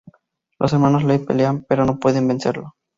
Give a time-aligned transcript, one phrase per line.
[0.59, 2.73] Los hermanos Lee pelean, pero no pueden vencerlo.